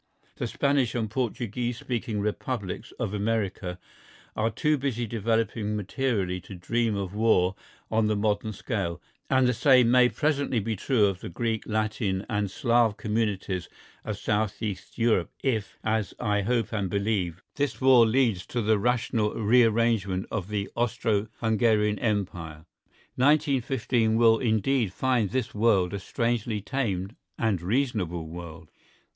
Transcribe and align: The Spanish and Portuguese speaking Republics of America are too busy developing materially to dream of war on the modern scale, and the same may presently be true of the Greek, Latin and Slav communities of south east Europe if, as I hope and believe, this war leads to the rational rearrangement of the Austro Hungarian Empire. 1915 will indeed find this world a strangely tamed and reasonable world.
The 0.37 0.47
Spanish 0.47 0.95
and 0.95 1.11
Portuguese 1.11 1.77
speaking 1.77 2.21
Republics 2.21 2.91
of 2.93 3.13
America 3.13 3.77
are 4.35 4.49
too 4.49 4.75
busy 4.75 5.05
developing 5.05 5.75
materially 5.75 6.41
to 6.41 6.55
dream 6.55 6.95
of 6.95 7.13
war 7.13 7.53
on 7.91 8.07
the 8.07 8.15
modern 8.15 8.51
scale, 8.51 8.99
and 9.29 9.47
the 9.47 9.53
same 9.53 9.91
may 9.91 10.09
presently 10.09 10.59
be 10.59 10.75
true 10.75 11.05
of 11.05 11.19
the 11.19 11.29
Greek, 11.29 11.67
Latin 11.67 12.25
and 12.27 12.49
Slav 12.49 12.97
communities 12.97 13.69
of 14.03 14.17
south 14.17 14.59
east 14.63 14.97
Europe 14.97 15.29
if, 15.43 15.77
as 15.83 16.15
I 16.19 16.41
hope 16.41 16.73
and 16.73 16.89
believe, 16.89 17.43
this 17.53 17.79
war 17.79 18.03
leads 18.03 18.47
to 18.47 18.61
the 18.63 18.79
rational 18.79 19.35
rearrangement 19.35 20.25
of 20.31 20.47
the 20.47 20.67
Austro 20.73 21.27
Hungarian 21.41 21.99
Empire. 21.99 22.65
1915 23.17 24.15
will 24.15 24.39
indeed 24.39 24.91
find 24.93 25.29
this 25.29 25.53
world 25.53 25.93
a 25.93 25.99
strangely 25.99 26.59
tamed 26.59 27.15
and 27.37 27.61
reasonable 27.61 28.25
world. 28.25 28.71